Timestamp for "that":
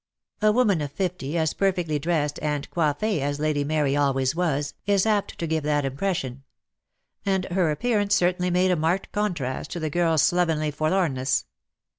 5.61-5.85